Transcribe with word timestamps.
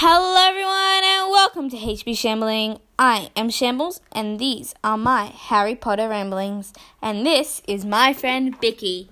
Hello, 0.00 0.48
everyone, 0.48 1.02
and 1.02 1.32
welcome 1.32 1.68
to 1.70 1.76
HP 1.76 2.16
Shambling. 2.16 2.78
I 3.00 3.32
am 3.34 3.50
Shambles, 3.50 4.00
and 4.12 4.38
these 4.38 4.72
are 4.84 4.96
my 4.96 5.24
Harry 5.24 5.74
Potter 5.74 6.08
ramblings. 6.08 6.72
And 7.02 7.26
this 7.26 7.62
is 7.66 7.84
my 7.84 8.12
friend 8.12 8.54
Vicky. 8.60 9.10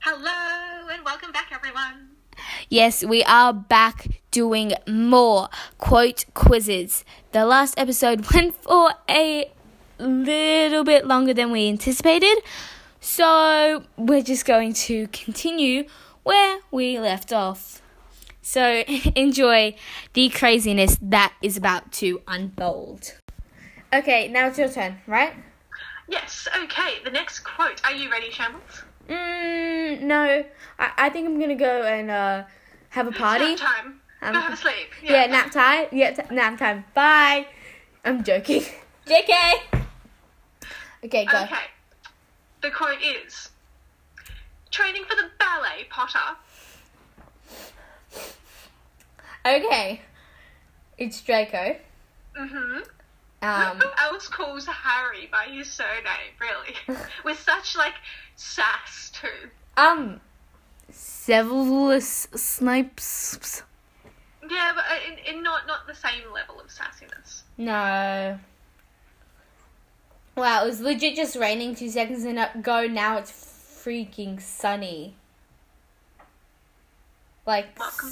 Hello 0.00 0.88
and 0.92 1.02
welcome 1.06 1.32
back, 1.32 1.50
everyone. 1.54 2.10
Yes, 2.68 3.02
we 3.02 3.24
are 3.24 3.54
back 3.54 4.08
doing 4.30 4.74
more 4.86 5.48
quote 5.78 6.26
quizzes. 6.34 7.02
The 7.30 7.46
last 7.46 7.72
episode 7.78 8.30
went 8.34 8.54
for 8.62 8.90
a 9.08 9.50
little 9.98 10.84
bit 10.84 11.06
longer 11.06 11.32
than 11.32 11.50
we 11.50 11.70
anticipated, 11.70 12.42
so 13.00 13.84
we're 13.96 14.20
just 14.20 14.44
going 14.44 14.74
to 14.74 15.06
continue 15.06 15.84
where 16.24 16.58
we 16.70 17.00
left 17.00 17.32
off. 17.32 17.82
So 18.42 18.82
enjoy 19.16 19.74
the 20.12 20.28
craziness 20.28 20.98
that 21.00 21.32
is 21.40 21.56
about 21.56 21.92
to 21.92 22.20
unfold. 22.26 23.14
Okay, 23.92 24.28
now 24.28 24.48
it's 24.48 24.58
your 24.58 24.68
turn, 24.68 24.98
right? 25.06 25.32
Yes, 26.08 26.48
okay, 26.64 26.96
the 27.04 27.10
next 27.10 27.40
quote. 27.40 27.80
Are 27.84 27.92
you 27.92 28.10
ready, 28.10 28.30
Shambles? 28.30 28.82
Mm, 29.08 30.02
no, 30.02 30.44
I, 30.78 30.92
I 30.98 31.08
think 31.08 31.26
I'm 31.26 31.38
gonna 31.40 31.54
go 31.54 31.82
and 31.82 32.10
uh, 32.10 32.44
have 32.90 33.06
a 33.06 33.12
party. 33.12 33.54
Nap 33.54 33.58
time. 33.58 34.00
Um, 34.20 34.34
Go 34.34 34.40
have 34.40 34.52
a 34.52 34.56
sleep. 34.56 34.88
Yeah, 35.02 35.26
nap 35.26 35.50
time. 35.50 35.86
Yeah, 35.92 36.12
t- 36.12 36.34
nap 36.34 36.58
time. 36.58 36.84
Bye. 36.94 37.46
I'm 38.04 38.22
joking. 38.22 38.62
JK. 39.06 39.82
Okay, 41.04 41.24
go. 41.24 41.42
Okay. 41.42 41.56
The 42.60 42.70
quote 42.70 42.98
is 43.02 43.50
Training 44.70 45.04
for 45.04 45.16
the 45.16 45.28
ballet, 45.38 45.86
Potter. 45.90 46.36
Okay. 49.44 50.00
It's 50.98 51.20
Draco. 51.22 51.76
Mm-hmm. 52.38 52.78
Um, 53.42 53.76
Who 53.80 53.88
else 53.98 54.28
calls 54.28 54.66
Harry 54.66 55.28
by 55.30 55.46
his 55.52 55.68
surname, 55.70 56.34
really? 56.40 56.98
With 57.24 57.38
such, 57.38 57.76
like, 57.76 57.94
sass, 58.36 59.10
too. 59.12 59.50
um, 59.76 60.20
Severus 60.90 62.28
Snape. 62.36 63.00
Yeah, 64.48 64.72
but 64.74 64.84
uh, 64.84 65.12
in, 65.28 65.36
in 65.36 65.42
not, 65.42 65.66
not 65.66 65.86
the 65.86 65.94
same 65.94 66.30
level 66.32 66.60
of 66.60 66.66
sassiness. 66.68 67.42
No. 67.56 68.38
Wow, 70.36 70.64
it 70.64 70.66
was 70.66 70.80
legit 70.80 71.14
just 71.16 71.36
raining 71.36 71.74
two 71.74 71.88
seconds 71.90 72.24
ago. 72.24 72.86
Now 72.86 73.18
it's 73.18 73.30
freaking 73.32 74.40
sunny. 74.40 75.16
Like, 77.46 77.78
Welcome. 77.78 78.10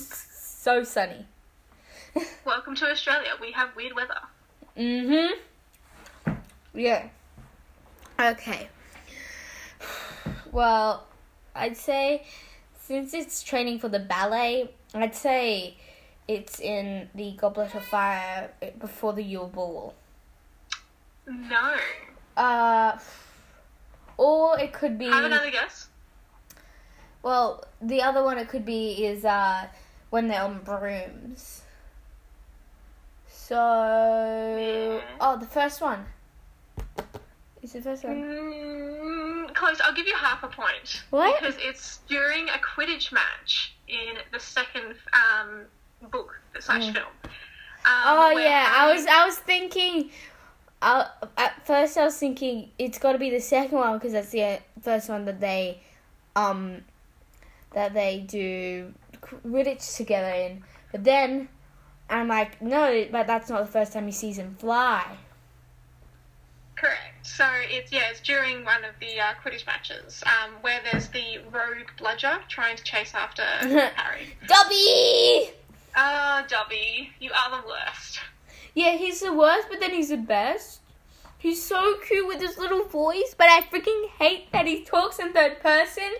S- 0.60 0.64
so 0.64 0.84
sunny. 0.84 1.26
Welcome 2.44 2.74
to 2.76 2.90
Australia. 2.90 3.30
We 3.40 3.52
have 3.52 3.74
weird 3.76 3.94
weather. 3.94 4.20
Mm 4.76 5.34
hmm. 6.26 6.32
Yeah. 6.74 7.08
Okay. 8.20 8.68
Well, 10.52 11.06
I'd 11.54 11.76
say 11.76 12.24
since 12.80 13.14
it's 13.14 13.42
training 13.42 13.78
for 13.78 13.88
the 13.88 14.00
ballet, 14.00 14.70
I'd 14.94 15.14
say 15.14 15.76
it's 16.28 16.60
in 16.60 17.08
the 17.14 17.32
Goblet 17.32 17.74
of 17.74 17.84
Fire 17.84 18.50
before 18.78 19.12
the 19.12 19.22
Yule 19.22 19.48
Ball. 19.48 19.94
No. 21.26 21.76
Uh, 22.36 22.98
or 24.16 24.58
it 24.58 24.72
could 24.72 24.98
be. 24.98 25.06
Have 25.06 25.24
another 25.24 25.50
guess. 25.50 25.88
Well, 27.22 27.64
the 27.80 28.02
other 28.02 28.22
one 28.24 28.38
it 28.38 28.48
could 28.48 28.64
be 28.64 29.04
is 29.06 29.24
uh 29.24 29.66
when 30.10 30.28
they're 30.28 30.42
on 30.42 30.60
brooms. 30.62 31.62
So, 33.28 35.00
oh, 35.20 35.36
the 35.38 35.46
first 35.46 35.80
one. 35.80 36.04
Is 37.62 37.72
the 37.72 37.82
first 37.82 38.04
one? 38.04 38.14
Mm, 38.22 39.54
close. 39.54 39.80
I'll 39.82 39.94
give 39.94 40.06
you 40.06 40.14
half 40.14 40.42
a 40.42 40.48
point. 40.48 41.02
What? 41.10 41.40
Because 41.40 41.56
it's 41.60 41.98
during 42.08 42.48
a 42.48 42.58
Quidditch 42.58 43.12
match 43.12 43.74
in 43.88 44.14
the 44.32 44.38
second 44.40 44.94
um, 45.12 45.62
book 46.10 46.40
slash 46.58 46.84
Mm. 46.88 46.94
film. 46.94 47.06
Um, 47.24 47.32
Oh 47.84 48.30
yeah, 48.38 48.72
I 48.76 48.92
was 48.92 49.06
I 49.06 49.24
was 49.26 49.38
thinking. 49.38 50.10
Uh, 50.82 51.04
at 51.36 51.66
first, 51.66 51.98
I 51.98 52.04
was 52.04 52.16
thinking 52.16 52.70
it's 52.78 52.98
got 52.98 53.12
to 53.12 53.18
be 53.18 53.28
the 53.30 53.40
second 53.40 53.76
one 53.76 53.98
because 53.98 54.12
that's 54.12 54.30
the 54.30 54.42
uh, 54.42 54.56
first 54.80 55.10
one 55.10 55.26
that 55.26 55.38
they, 55.38 55.78
um, 56.36 56.82
that 57.74 57.92
they 57.92 58.20
do 58.26 58.94
Quidditch 59.30 59.96
together 59.96 60.28
in. 60.28 60.62
But 60.92 61.04
then, 61.04 61.48
I'm 62.08 62.28
like, 62.28 62.60
no, 62.60 63.06
but 63.10 63.26
that's 63.26 63.48
not 63.48 63.64
the 63.64 63.70
first 63.70 63.92
time 63.92 64.06
he 64.06 64.12
sees 64.12 64.38
him 64.38 64.56
fly. 64.58 65.04
Correct. 66.76 67.26
So 67.26 67.46
it's 67.68 67.92
yeah, 67.92 68.10
it's 68.10 68.20
during 68.20 68.64
one 68.64 68.84
of 68.84 68.94
the 69.00 69.20
uh, 69.20 69.34
Quidditch 69.44 69.66
matches 69.66 70.22
um, 70.26 70.54
where 70.62 70.80
there's 70.90 71.08
the 71.08 71.38
rogue 71.52 71.88
bludger 71.98 72.38
trying 72.48 72.76
to 72.76 72.82
chase 72.82 73.12
after 73.14 73.42
Harry. 73.42 74.34
Dobby. 74.46 75.52
Oh, 75.96 76.44
Dobby, 76.48 77.10
you 77.20 77.30
are 77.32 77.60
the 77.60 77.66
worst. 77.66 78.20
Yeah, 78.74 78.92
he's 78.92 79.20
the 79.20 79.32
worst, 79.32 79.68
but 79.68 79.80
then 79.80 79.90
he's 79.90 80.08
the 80.08 80.16
best. 80.16 80.79
He's 81.40 81.64
so 81.64 81.96
cute 82.06 82.28
with 82.28 82.38
his 82.42 82.58
little 82.58 82.84
voice, 82.84 83.34
but 83.36 83.48
I 83.48 83.62
freaking 83.62 84.10
hate 84.18 84.52
that 84.52 84.66
he 84.66 84.84
talks 84.84 85.18
in 85.18 85.32
third 85.32 85.58
person. 85.60 86.12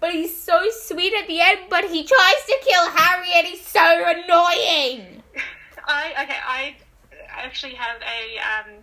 But 0.00 0.12
he's 0.12 0.34
so 0.34 0.62
sweet 0.70 1.12
at 1.12 1.26
the 1.26 1.42
end, 1.42 1.60
but 1.68 1.84
he 1.84 2.02
tries 2.04 2.44
to 2.46 2.56
kill 2.62 2.88
Harry 2.88 3.28
and 3.34 3.46
he's 3.46 3.64
so 3.66 3.84
annoying. 3.84 5.22
I 5.86 6.14
okay. 6.22 6.38
I 6.42 6.76
actually 7.28 7.74
have 7.74 8.00
a 8.00 8.38
um, 8.38 8.82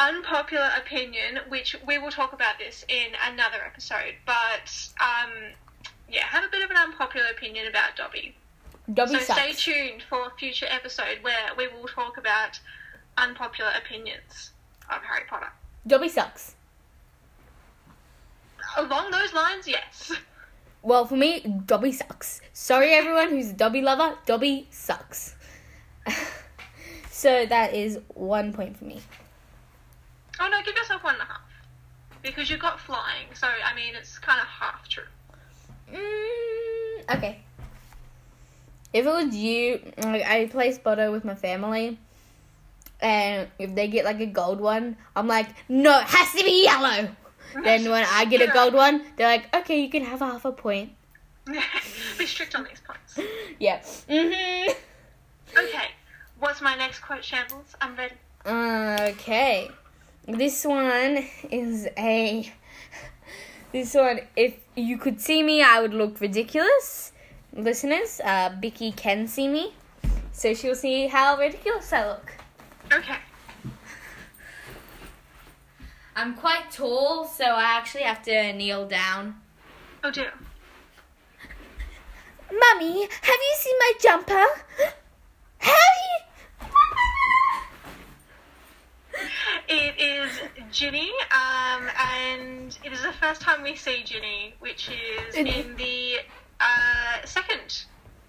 unpopular 0.00 0.70
opinion, 0.78 1.40
which 1.48 1.76
we 1.86 1.98
will 1.98 2.10
talk 2.10 2.32
about 2.32 2.58
this 2.58 2.86
in 2.88 3.12
another 3.30 3.58
episode. 3.66 4.14
But 4.24 4.92
um, 4.98 5.30
yeah, 6.08 6.24
have 6.24 6.42
a 6.42 6.48
bit 6.48 6.64
of 6.64 6.70
an 6.70 6.78
unpopular 6.78 7.26
opinion 7.30 7.66
about 7.68 7.96
Dobby. 7.96 8.34
Dobby 8.94 9.12
so 9.12 9.18
sucks. 9.18 9.40
stay 9.40 9.52
tuned 9.52 10.02
for 10.08 10.28
a 10.28 10.30
future 10.38 10.66
episode 10.70 11.18
where 11.20 11.50
we 11.58 11.68
will 11.68 11.86
talk 11.86 12.16
about 12.16 12.58
unpopular 13.18 13.70
opinions 13.76 14.52
of 14.90 15.02
Harry 15.02 15.24
Potter. 15.28 15.48
Dobby 15.86 16.08
sucks. 16.08 16.54
Along 18.76 19.10
those 19.10 19.32
lines, 19.32 19.66
yes. 19.68 20.12
Well, 20.82 21.04
for 21.06 21.16
me, 21.16 21.40
Dobby 21.66 21.92
sucks. 21.92 22.40
Sorry, 22.52 22.92
everyone 22.92 23.30
who's 23.30 23.50
a 23.50 23.52
Dobby 23.52 23.82
lover. 23.82 24.16
Dobby 24.26 24.66
sucks. 24.70 25.36
so 27.10 27.46
that 27.46 27.74
is 27.74 28.00
one 28.14 28.52
point 28.52 28.76
for 28.76 28.84
me. 28.84 29.00
Oh 30.40 30.48
no, 30.48 30.60
give 30.64 30.74
yourself 30.74 31.04
one 31.04 31.14
and 31.14 31.22
a 31.22 31.26
half 31.26 31.40
because 32.22 32.50
you 32.50 32.56
got 32.56 32.80
flying. 32.80 33.26
So 33.34 33.46
I 33.46 33.74
mean, 33.76 33.94
it's 33.94 34.18
kind 34.18 34.40
of 34.40 34.46
half 34.46 34.88
true. 34.88 35.04
Mm, 35.92 37.16
okay. 37.16 37.40
If 38.92 39.06
it 39.06 39.08
was 39.08 39.34
you, 39.34 39.80
like 39.98 40.24
I 40.24 40.46
play 40.46 40.72
Spotto 40.72 41.12
with 41.12 41.24
my 41.24 41.34
family, 41.34 41.98
and 43.02 43.48
if 43.58 43.74
they 43.74 43.88
get 43.88 44.04
like 44.04 44.20
a 44.20 44.26
gold 44.26 44.60
one, 44.60 44.96
I'm 45.14 45.26
like, 45.26 45.48
no, 45.68 45.98
it 45.98 46.04
has 46.06 46.32
to 46.32 46.44
be 46.44 46.64
yellow. 46.64 47.08
Then 47.62 47.90
when 47.90 48.06
I 48.08 48.24
get 48.24 48.40
a 48.40 48.52
gold 48.52 48.74
one, 48.74 49.02
they're 49.16 49.28
like, 49.28 49.54
okay, 49.54 49.80
you 49.82 49.90
can 49.90 50.04
have 50.04 50.20
half 50.20 50.44
a 50.44 50.52
point. 50.52 50.92
Be 52.18 52.26
strict 52.26 52.54
on 52.54 52.64
these 52.64 52.80
points. 52.86 53.18
Yeah. 53.58 53.80
Mhm. 54.08 54.74
Okay, 55.56 55.88
what's 56.38 56.60
my 56.60 56.74
next 56.76 57.00
quote, 57.00 57.24
Shambles? 57.24 57.76
I'm 57.80 57.94
ready. 57.96 58.14
Okay. 59.12 59.70
This 60.26 60.64
one 60.64 61.24
is 61.50 61.88
a. 61.98 62.50
This 63.72 63.94
one, 63.94 64.20
if 64.36 64.54
you 64.76 64.98
could 64.98 65.20
see 65.20 65.42
me, 65.42 65.62
I 65.62 65.80
would 65.80 65.94
look 65.94 66.20
ridiculous. 66.20 67.12
Listeners, 67.52 68.20
uh, 68.24 68.50
Vicky 68.60 68.92
can 68.92 69.26
see 69.28 69.48
me, 69.48 69.74
so 70.32 70.54
she'll 70.54 70.74
see 70.74 71.06
how 71.06 71.36
ridiculous 71.38 71.92
I 71.92 72.06
look. 72.08 72.32
Okay. 72.92 73.16
I'm 76.14 76.34
quite 76.34 76.70
tall, 76.70 77.24
so 77.26 77.44
I 77.44 77.62
actually 77.78 78.02
have 78.02 78.22
to 78.24 78.52
kneel 78.52 78.86
down. 78.86 79.36
Oh 80.04 80.10
dear. 80.10 80.32
Mummy, 82.50 83.02
have 83.02 83.40
you 83.48 83.54
seen 83.56 83.74
my 83.78 83.92
jumper? 84.00 84.44
Harry! 85.58 85.76
It 89.68 89.94
is 89.98 90.40
Ginny, 90.70 91.10
um, 91.30 91.88
and 91.98 92.78
it 92.84 92.92
is 92.92 93.02
the 93.02 93.12
first 93.12 93.40
time 93.40 93.62
we 93.62 93.74
see 93.74 94.02
Ginny, 94.04 94.54
which 94.60 94.90
is 94.90 95.34
In- 95.34 95.46
in 95.46 95.76
the 95.76 96.16
uh, 96.60 97.24
second. 97.24 97.84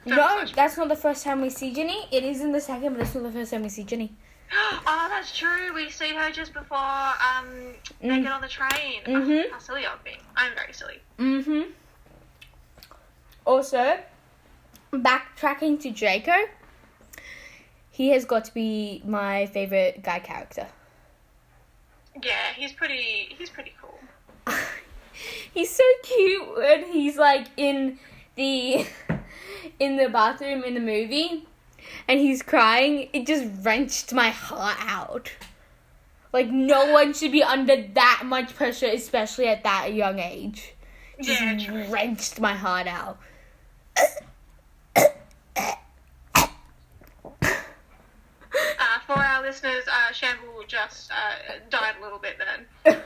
No, 0.05 0.45
that's 0.55 0.77
not 0.77 0.87
the 0.89 0.95
first 0.95 1.23
time 1.23 1.41
we 1.41 1.49
see 1.49 1.73
Ginny. 1.73 2.07
It 2.11 2.23
is 2.23 2.41
in 2.41 2.51
the 2.53 2.61
second, 2.61 2.93
but 2.93 3.01
it's 3.01 3.13
not 3.15 3.23
the 3.23 3.31
first 3.31 3.51
time 3.51 3.63
we 3.63 3.69
see 3.69 3.83
Ginny. 3.83 4.13
Oh, 4.85 5.07
that's 5.09 5.35
true. 5.35 5.73
We 5.73 5.89
see 5.89 6.13
her 6.13 6.29
just 6.31 6.53
before 6.53 6.77
um, 6.77 7.73
they 8.01 8.07
Mm. 8.09 8.23
get 8.23 8.31
on 8.31 8.41
the 8.41 8.47
train. 8.47 9.01
Oh, 9.07 9.11
Mhm. 9.11 9.51
how 9.51 9.59
silly 9.59 9.85
of 9.85 10.03
me. 10.05 10.17
I'm 10.35 10.53
very 10.55 10.73
silly. 10.73 10.99
Mm-hmm. 11.17 11.71
Also, 13.45 13.99
backtracking 14.91 15.79
to 15.81 15.89
Draco, 15.91 16.35
he 17.89 18.09
has 18.09 18.25
got 18.25 18.45
to 18.45 18.53
be 18.53 19.01
my 19.05 19.45
favorite 19.47 20.03
guy 20.03 20.19
character. 20.19 20.67
Yeah, 22.21 22.53
he's 22.55 22.71
pretty. 22.73 23.35
He's 23.37 23.49
pretty 23.49 23.73
cool. 23.81 23.99
he's 25.53 25.69
so 25.75 25.83
cute 26.03 26.55
when 26.57 26.85
he's 26.91 27.17
like 27.17 27.47
in 27.57 27.99
the 28.35 28.85
in 29.79 29.97
the 29.97 30.09
bathroom 30.09 30.63
in 30.63 30.73
the 30.75 30.79
movie 30.79 31.47
and 32.07 32.19
he's 32.19 32.41
crying. 32.41 33.09
It 33.13 33.25
just 33.25 33.45
wrenched 33.63 34.13
my 34.13 34.29
heart 34.29 34.77
out. 34.79 35.31
Like 36.31 36.47
no 36.47 36.91
one 36.91 37.13
should 37.13 37.31
be 37.31 37.43
under 37.43 37.87
that 37.93 38.23
much 38.25 38.55
pressure, 38.55 38.87
especially 38.87 39.47
at 39.47 39.63
that 39.63 39.93
young 39.93 40.19
age. 40.19 40.73
Just 41.21 41.41
Yeah, 41.41 41.91
wrenched 41.91 42.39
my 42.39 42.53
heart 42.55 42.87
out. 42.87 43.19
Uh, 48.55 48.99
for 49.07 49.13
our 49.13 49.41
listeners, 49.41 49.83
uh, 49.87 50.11
Shamble 50.13 50.63
just 50.67 51.11
uh, 51.11 51.55
died 51.69 51.95
a 51.99 52.03
little 52.03 52.19
bit 52.19 52.37
then. 52.85 53.01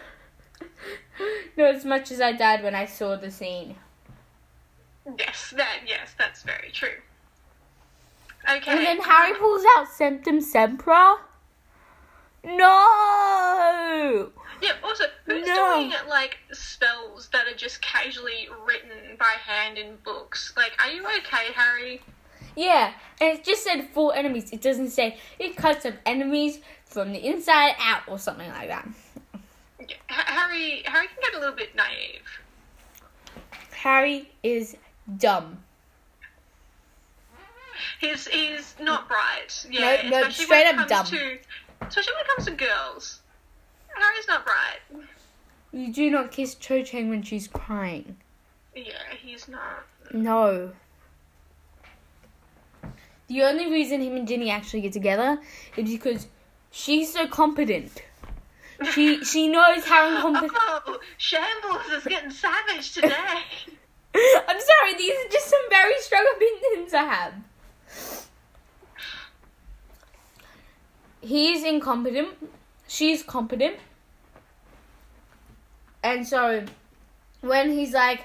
Not 1.58 1.76
as 1.76 1.86
much 1.86 2.12
as 2.12 2.20
I 2.22 2.34
died 2.34 2.64
when 2.64 2.76
I 2.76 2.86
saw 2.86 3.16
the 3.16 3.32
scene. 3.32 3.76
Yes, 5.18 5.54
that 5.56 5.80
yes, 5.88 6.16
that's 6.18 6.44
very 6.44 6.70
true. 6.72 7.00
Okay. 8.50 8.72
And 8.72 8.80
then 8.80 9.00
Harry 9.02 9.34
pulls 9.38 9.64
out 9.78 9.88
Sectumsempra. 9.88 11.18
No! 12.44 14.32
Yeah. 14.62 14.72
Also, 14.84 15.04
who's 15.26 15.46
No. 15.48 15.76
doing 15.76 15.94
like 16.08 16.38
spells 16.54 17.30
that 17.30 17.48
are 17.48 17.56
just 17.56 17.82
casually 17.82 18.48
written 18.66 19.18
by 19.20 19.36
hand 19.46 19.78
in 19.78 19.98
books? 20.04 20.54
Like, 20.56 20.74
are 20.84 20.90
you 20.92 21.06
okay, 21.06 21.52
Harry? 21.54 22.02
Yeah, 22.56 22.94
and 23.22 23.38
it 23.38 23.44
just 23.44 23.64
said 23.64 23.90
for 23.90 24.16
enemies. 24.16 24.52
It 24.52 24.62
doesn't 24.62 24.90
say 24.90 25.20
it 25.38 25.56
cuts 25.58 25.86
up 25.86 25.94
enemies 26.06 26.60
from 26.86 27.12
the 27.12 27.24
inside 27.24 27.76
out 27.80 28.02
or 28.08 28.18
something 28.18 28.50
like 28.50 28.70
that. 28.70 28.88
Yeah, 29.80 29.96
Harry, 30.08 30.82
Harry 30.86 31.08
can 31.08 31.18
get 31.22 31.36
a 31.36 31.40
little 31.40 31.56
bit 31.56 31.76
naive. 31.76 32.24
Harry 33.74 34.32
is 34.42 34.76
dumb. 35.18 35.64
He's 38.00 38.28
he's 38.28 38.76
not 38.82 39.08
bright. 39.08 39.66
Yeah, 39.70 40.04
No, 40.04 40.10
no, 40.10 40.18
especially 40.28 40.46
straight 40.46 40.66
when 40.66 40.86
it 40.86 40.90
comes 40.90 40.90
dumb. 40.90 41.06
To, 41.20 41.38
especially 41.88 42.14
when 42.14 42.26
it 42.26 42.28
comes 42.36 42.46
to 42.48 42.52
girls. 42.54 43.22
Harry's 43.96 44.28
not 44.28 44.46
bright. 44.46 45.06
You 45.72 45.92
do 45.92 46.10
not 46.10 46.32
kiss 46.32 46.56
Cho 46.56 46.84
Chang 46.84 47.10
when 47.10 47.24
she's 47.24 47.48
crying. 47.48 48.18
Yeah, 48.76 48.94
he's 49.22 49.48
not. 49.48 49.86
No. 50.14 50.72
The 53.28 53.44
only 53.44 53.70
reason 53.70 54.02
him 54.02 54.16
and 54.16 54.28
Ginny 54.28 54.50
actually 54.50 54.82
get 54.82 54.94
together 54.94 55.40
is 55.76 55.90
because 55.90 56.28
she's 56.72 57.12
so 57.12 57.28
competent. 57.28 58.02
She 58.94 59.24
she 59.26 59.48
knows 59.48 59.84
how 59.86 60.16
incompetent. 60.16 60.52
Oh, 60.56 61.00
Shambles 61.18 61.86
is 61.92 62.04
getting 62.06 62.32
savage 62.32 62.94
today. 62.94 63.10
I'm 64.16 64.60
sorry, 64.60 64.96
these 64.98 65.14
are 65.14 65.30
just 65.30 65.48
some 65.48 65.70
very 65.70 65.94
strong 66.00 66.26
opinions 66.36 66.94
I 66.94 67.04
have. 67.04 67.34
He's 71.28 71.66
incompetent. 71.66 72.30
She's 72.88 73.22
competent. 73.22 73.76
And 76.02 76.26
so, 76.26 76.64
when 77.42 77.72
he's 77.72 77.92
like, 77.92 78.22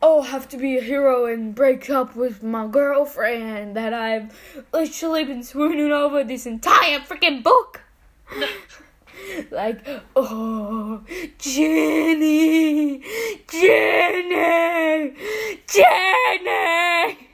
oh, 0.00 0.22
I 0.22 0.26
have 0.26 0.48
to 0.50 0.56
be 0.56 0.78
a 0.78 0.80
hero 0.80 1.26
and 1.26 1.52
break 1.52 1.90
up 1.90 2.14
with 2.14 2.44
my 2.44 2.68
girlfriend 2.68 3.74
that 3.74 3.92
I've 3.92 4.38
literally 4.72 5.24
been 5.24 5.42
swooning 5.42 5.90
over 5.90 6.22
this 6.22 6.46
entire 6.46 7.00
freaking 7.00 7.42
book. 7.42 7.80
like, 9.50 9.84
oh, 10.14 11.02
Ginny, 11.38 13.02
Ginny, 13.48 15.12
Ginny. 15.66 17.25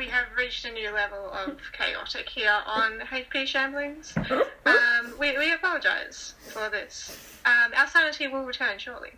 We 0.00 0.06
have 0.06 0.24
reached 0.34 0.64
a 0.64 0.72
new 0.72 0.90
level 0.94 1.30
of 1.30 1.58
chaotic 1.74 2.26
here 2.26 2.56
on 2.66 3.00
HP 3.00 3.44
Shamblings. 3.44 4.16
Um, 4.66 5.14
we, 5.18 5.36
we 5.38 5.52
apologise 5.54 6.34
for 6.52 6.68
this. 6.68 7.36
Um, 7.46 7.72
our 7.76 7.86
sanity 7.86 8.28
will 8.28 8.44
return 8.44 8.78
shortly. 8.78 9.10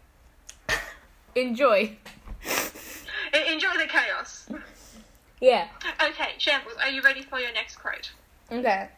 Enjoy. 1.34 1.96
E- 3.34 3.52
enjoy 3.52 3.72
the 3.76 3.86
chaos. 3.88 4.48
Yeah. 5.40 5.66
Okay, 6.00 6.30
Shambles, 6.38 6.76
are 6.82 6.90
you 6.90 7.02
ready 7.02 7.22
for 7.22 7.38
your 7.40 7.52
next 7.52 7.76
quote? 7.76 8.12
Okay. 8.52 8.88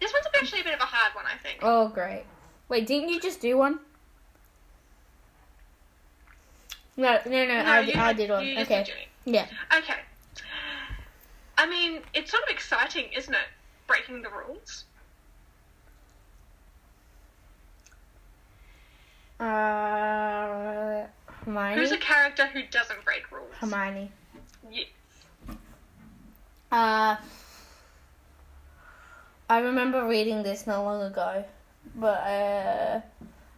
This 0.00 0.12
one's 0.12 0.26
actually 0.36 0.60
a 0.60 0.64
bit 0.64 0.74
of 0.74 0.80
a 0.80 0.84
hard 0.84 1.14
one, 1.14 1.24
I 1.26 1.38
think. 1.42 1.60
Oh, 1.62 1.88
great. 1.88 2.24
Wait, 2.68 2.86
didn't 2.86 3.08
you 3.08 3.18
just 3.20 3.40
do 3.40 3.56
one? 3.56 3.80
No, 6.96 7.18
no, 7.26 7.46
no, 7.46 7.54
I, 7.54 7.80
you 7.80 7.92
I 7.96 8.12
did- 8.12 8.26
did 8.28 8.30
one. 8.30 8.58
Okay. 8.58 8.86
Yeah. 9.24 9.46
Okay. 9.78 9.96
I 11.64 11.66
mean, 11.66 12.02
it's 12.12 12.30
sort 12.30 12.42
of 12.42 12.50
exciting, 12.50 13.06
isn't 13.16 13.32
it? 13.32 13.48
Breaking 13.86 14.20
the 14.20 14.28
rules. 14.28 14.84
Uh, 19.40 21.06
Hermione. 21.24 21.76
Who's 21.76 21.90
a 21.90 21.96
character 21.96 22.46
who 22.48 22.64
doesn't 22.70 23.02
break 23.06 23.32
rules? 23.32 23.50
Hermione. 23.58 24.12
Yeah. 24.70 24.84
Uh, 26.70 27.16
I 29.48 29.60
remember 29.60 30.06
reading 30.06 30.42
this 30.42 30.66
not 30.66 30.84
long 30.84 31.00
ago, 31.00 31.46
but 31.94 32.20
uh, 32.26 33.00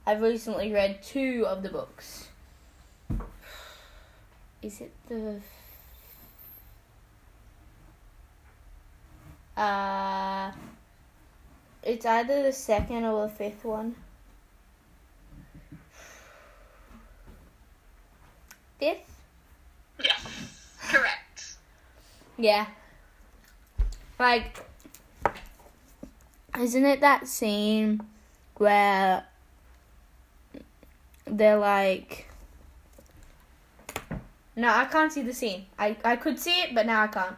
I've 0.07 0.23
recently 0.23 0.73
read 0.73 1.03
two 1.03 1.45
of 1.49 1.65
the 1.65 1.71
books. 1.71 2.29
Is 4.63 4.81
it 4.81 4.93
the? 5.09 5.41
Uh, 9.57 10.53
it's 11.83 12.05
either 12.05 12.43
the 12.43 12.53
second 12.53 13.05
or 13.05 13.27
the 13.27 13.33
fifth 13.33 13.65
one. 13.65 13.95
Fifth? 18.79 19.23
Yes. 19.99 20.77
Correct. 20.91 21.57
Yeah. 22.37 22.67
Like, 24.19 24.65
isn't 26.59 26.85
it 26.85 27.01
that 27.01 27.27
scene 27.27 28.03
where 28.57 29.25
they're 31.27 31.59
like. 31.59 32.29
No, 34.55 34.69
I 34.69 34.87
can't 34.87 35.13
see 35.13 35.23
the 35.23 35.35
scene. 35.35 35.67
I, 35.79 35.97
I 36.05 36.17
could 36.17 36.39
see 36.39 36.63
it, 36.63 36.75
but 36.75 36.87
now 36.87 37.03
I 37.03 37.07
can't. 37.09 37.37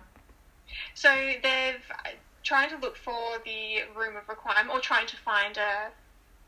So 0.94 1.08
they've 1.42 1.74
uh, 1.90 2.10
trying 2.42 2.70
to 2.70 2.78
look 2.78 2.96
for 2.96 3.38
the 3.44 3.82
room 3.96 4.16
of 4.16 4.28
requirement, 4.28 4.70
or 4.74 4.80
trying 4.80 5.06
to 5.06 5.16
find 5.16 5.56
a 5.56 5.90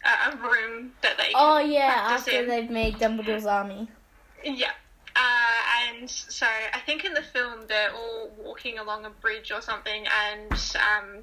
a, 0.05 0.37
room 0.37 0.93
that 1.03 1.17
they. 1.19 1.33
Oh, 1.35 1.59
yeah, 1.59 1.95
after 1.97 2.31
in. 2.31 2.49
they've 2.49 2.71
made 2.71 2.97
Dumbledore's 2.97 3.47
army. 3.47 3.89
Yeah. 4.45 4.71
Uh, 5.17 5.99
and 5.99 6.09
so 6.09 6.47
I 6.47 6.79
think 6.87 7.05
in 7.05 7.13
the 7.13 7.23
film 7.23 7.67
they're 7.69 7.93
all 7.93 8.31
walking 8.39 8.79
along 8.79 9.05
a 9.05 9.11
bridge 9.11 9.51
or 9.53 9.61
something 9.61 10.07
and 10.07 10.53
um, 10.53 11.19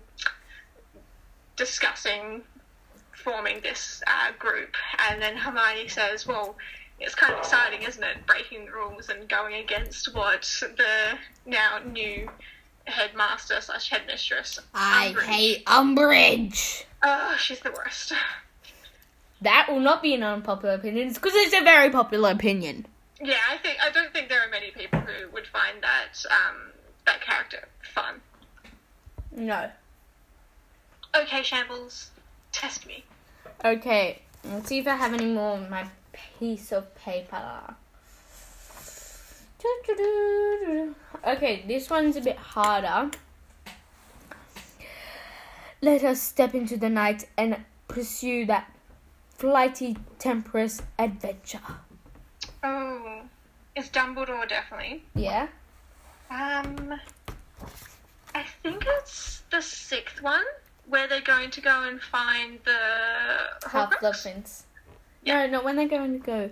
discussing 1.56 2.44
forming 3.14 3.62
this 3.62 4.04
uh, 4.06 4.32
group. 4.38 4.76
And 5.10 5.22
then 5.22 5.36
Hermione 5.38 5.88
says, 5.88 6.28
"Well, 6.28 6.56
it's 7.00 7.16
kind 7.16 7.34
of 7.34 7.40
exciting, 7.40 7.84
isn't 7.84 8.04
it? 8.04 8.26
Breaking 8.28 8.66
the 8.66 8.72
rules 8.72 9.10
and 9.10 9.28
going 9.28 9.56
against 9.56 10.14
what 10.14 10.48
the 10.62 11.18
now 11.46 11.80
new 11.80 12.30
headmaster 12.88 13.60
slash 13.62 13.90
headmistress. 13.90 14.60
I 14.74 15.14
Umbridge- 15.16 15.24
hate 15.24 15.66
Umbridge. 15.66 16.84
Oh, 17.04 17.36
she's 17.40 17.60
the 17.60 17.72
worst. 17.72 18.14
That 19.42 19.68
will 19.70 19.80
not 19.80 20.02
be 20.02 20.16
an 20.16 20.24
unpopular 20.24 20.74
opinion 20.76 21.14
because 21.14 21.34
it's 21.36 21.54
a 21.54 21.64
very 21.64 21.90
popular 21.92 22.32
opinion. 22.32 22.88
Yeah, 23.22 23.38
I 23.50 23.58
think 23.58 23.78
I 23.84 23.92
don't 23.92 24.12
think 24.12 24.30
there 24.30 24.42
are 24.42 24.50
many 24.50 24.72
people 24.72 25.00
who 25.00 25.30
would 25.32 25.48
find 25.48 25.82
that 25.82 26.24
um, 26.32 26.72
that 27.06 27.22
character 27.22 27.68
fun. 27.94 28.22
No. 29.32 29.70
Okay, 31.16 31.44
Shambles, 31.44 32.12
test 32.52 32.86
me. 32.88 33.04
Okay, 33.64 34.22
let's 34.44 34.68
see 34.70 34.80
if 34.80 34.88
I 34.88 34.96
have 34.96 35.14
any 35.14 35.26
more 35.26 35.54
on 35.54 35.70
my 35.70 35.88
piece 36.40 36.72
of 36.72 36.94
paper. 36.96 37.76
Okay, 41.26 41.64
this 41.68 41.90
one's 41.90 42.16
a 42.16 42.22
bit 42.22 42.38
harder. 42.38 43.12
Let 45.82 46.04
us 46.04 46.22
step 46.22 46.56
into 46.56 46.78
the 46.78 46.90
night 46.90 47.28
and 47.38 47.58
pursue 47.88 48.46
that 48.46 48.72
flighty 49.30 49.98
temperous 50.20 50.82
adventure. 50.98 51.60
Oh, 52.64 53.22
it's 53.76 53.90
Dumbledore 53.90 54.48
definitely. 54.48 55.04
Yeah? 55.16 55.48
Um, 56.30 57.00
I 58.34 58.44
think 58.64 58.86
it's 58.88 59.44
the 59.52 59.62
sixth 59.62 60.22
one 60.22 60.44
where 60.88 61.08
they're 61.08 61.22
going 61.22 61.52
to 61.52 61.62
go 61.62 61.84
and 61.84 62.02
find 62.02 62.60
the 62.64 63.70
Half 63.70 63.92
Horcrux. 63.92 64.24
Prince. 64.24 64.66
Yeah. 65.24 65.46
No, 65.46 65.52
not 65.52 65.64
when 65.64 65.76
they're 65.76 65.88
going 65.88 66.14
to 66.14 66.26
go. 66.26 66.50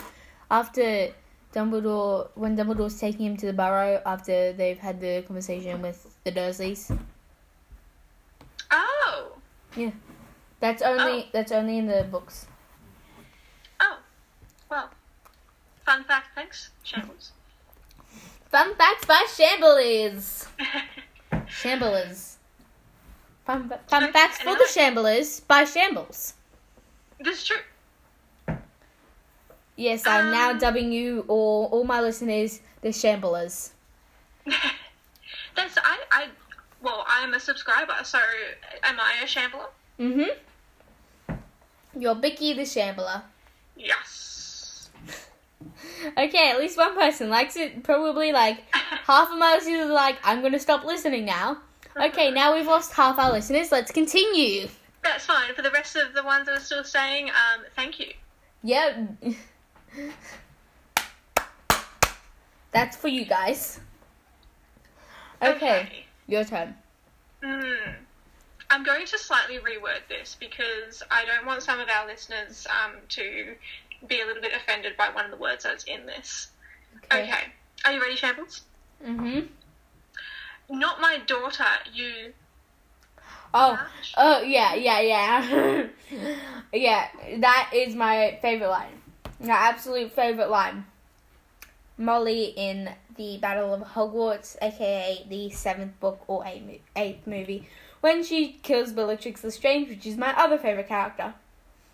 After 0.52 1.10
Dumbledore, 1.56 2.30
when 2.36 2.58
Dumbledore's 2.58 3.00
taking 3.00 3.26
him 3.28 3.38
to 3.38 3.46
the 3.48 3.54
Burrow 3.54 4.02
after 4.06 4.52
they've 4.54 4.78
had 4.78 5.00
the 5.00 5.24
conversation 5.26 5.82
with 5.82 6.06
the 6.26 6.32
Dursleys. 6.32 6.92
Oh, 8.72 9.38
Yeah, 9.76 9.92
That's 10.60 10.82
only 10.82 11.24
Oh. 11.24 11.30
that's 11.32 11.52
only 11.52 11.78
in 11.78 11.88
the 11.88 12.04
books. 12.04 12.48
oh, 13.80 13.98
well, 14.70 14.90
fun 15.86 16.04
fact. 16.04 16.30
Thanks, 16.36 16.72
Shambles. 16.84 17.32
Fun 18.50 18.76
facts 18.76 19.06
by 19.06 19.26
Shamblers. 19.28 20.48
Shamblers. 21.48 22.36
Fun, 23.46 23.72
fun 23.88 24.12
facts 24.12 24.40
for 24.40 24.56
the. 24.56 24.66
Shamblers 24.74 25.46
by 25.48 25.64
Shambles. 25.66 26.34
this 27.20 27.38
is 27.40 27.44
true. 27.48 27.58
Yes, 29.75 30.08
I'm 30.08 30.32
now 30.32 30.51
Um, 30.51 30.58
dubbing 30.60 30.91
you 30.91 31.25
all 31.27 31.67
all 31.72 31.84
my 31.84 32.00
listeners 32.01 32.62
the 32.82 32.89
Shamblers. 32.89 33.72
That's 35.55 35.77
I. 35.77 36.00
I. 36.12 36.27
Well, 36.82 37.03
I'm 37.08 37.34
a 37.34 37.39
subscriber, 37.39 37.94
so 38.03 38.20
am 38.84 39.00
I 39.00 39.24
a 39.24 39.27
shambler? 39.27 39.65
Mm-hmm. 40.00 41.39
You're 42.00 42.15
Vicky 42.15 42.53
the 42.53 42.65
Shambler. 42.65 43.24
Yes. 43.75 44.89
Okay, 46.17 46.51
at 46.51 46.60
least 46.60 46.77
one 46.77 46.94
person 46.94 47.29
likes 47.29 47.55
it. 47.55 47.82
Probably 47.84 48.32
like 48.32 48.63
half 48.74 49.32
of 49.32 49.38
my 49.39 49.55
listeners 49.55 49.88
are 49.88 49.94
like, 49.94 50.17
I'm 50.24 50.41
gonna 50.44 50.60
stop 50.60 50.86
listening 50.86 51.25
now. 51.25 51.58
Okay, 52.00 52.29
now 52.29 52.53
we've 52.53 52.67
lost 52.67 52.94
half 52.94 53.17
our 53.17 53.32
listeners. 53.32 53.72
Let's 53.72 53.91
continue. 53.91 54.67
That's 55.03 55.25
fine. 55.25 55.53
For 55.55 55.62
the 55.63 55.72
rest 55.72 55.96
of 55.96 56.13
the 56.13 56.24
ones 56.24 56.46
that 56.46 56.58
are 56.58 56.60
still 56.62 56.84
staying, 56.84 57.29
um, 57.29 57.63
thank 57.75 58.00
you. 58.00 58.12
Yeah. 58.62 59.08
That's 62.72 62.98
for 62.98 63.08
you 63.08 63.25
guys. 63.25 63.80
Okay, 65.42 66.06
your 66.28 66.44
turn. 66.44 66.75
Mm. 67.44 67.96
I'm 68.70 68.84
going 68.84 69.06
to 69.06 69.18
slightly 69.18 69.60
reword 69.60 70.08
this 70.10 70.36
because 70.40 71.04
I 71.12 71.24
don't 71.25 71.46
want 71.46 71.62
some 71.62 71.80
of 71.80 71.88
our 71.88 72.08
listeners 72.08 72.68
um, 72.68 72.94
to 73.10 73.54
be 74.08 74.22
a 74.22 74.25
little 74.25 74.42
bit 74.42 74.54
offended 74.54 74.98
by 74.98 75.10
one 75.10 75.25
of 75.25 75.32
the 75.32 75.38
words 75.38 75.64
that's 75.64 75.84
in 75.86 76.06
this. 76.06 76.50
Okay. 77.06 77.32
Are 77.86 77.94
you 77.94 78.02
ready, 78.02 78.16
Shambles? 78.16 78.62
Mm 79.06 79.20
Mhm. 79.20 79.48
Not 80.70 81.00
my 81.00 81.20
daughter, 81.28 81.64
you. 81.94 82.34
Oh. 83.54 83.80
Oh 84.18 84.42
yeah, 84.42 84.74
yeah, 84.74 85.00
yeah. 85.00 85.86
yeah, 86.74 87.08
that 87.40 87.72
is 87.74 87.96
my 87.96 88.40
favorite 88.42 88.70
line. 88.70 89.02
My 89.39 89.54
absolute 89.54 90.12
favorite 90.12 90.50
line. 90.50 90.86
Molly 91.98 92.54
in 92.56 92.89
the 93.15 93.38
Battle 93.38 93.74
of 93.74 93.82
Hogwarts, 93.82 94.58
aka 94.62 95.25
the 95.30 95.50
seventh 95.50 96.00
book 96.00 96.24
or 96.27 96.46
eighth, 96.46 96.82
eighth 96.96 97.25
movie, 97.25 97.68
when 98.01 98.24
she 98.24 98.60
kills 98.63 98.92
Bellatrix 98.92 99.44
Lestrange, 99.44 99.89
which 99.89 100.06
is 100.06 100.18
my 100.18 100.34
other 100.38 100.58
favorite 100.58 100.88
character. 100.88 101.34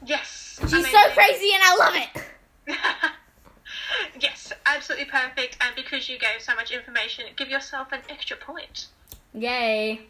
Yes. 0.06 0.60
She's 0.62 0.90
so 0.90 1.10
crazy 1.14 1.52
and 1.54 1.64
I 1.64 1.76
love 1.78 1.94
it. 1.96 2.76
yes, 4.20 4.52
absolutely 4.66 5.06
perfect. 5.06 5.58
And 5.62 5.76
because 5.76 6.10
you 6.10 6.18
gave 6.18 6.42
so 6.42 6.56
much 6.56 6.72
information, 6.72 7.26
give 7.36 7.50
yourself 7.50 7.92
an 7.92 8.02
extra 8.10 8.38
point. 8.38 8.88
Yay. 9.34 10.02